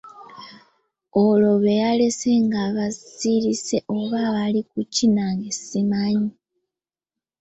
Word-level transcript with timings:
Olwo 1.23 1.53
be 1.63 1.73
yalese 1.81 2.31
nga 2.45 2.61
bazirirse 2.75 3.77
oba 3.97 4.19
baali 4.33 4.61
ku 4.69 4.79
ki, 4.93 5.05
nange 5.15 5.49
simanyi. 5.65 6.31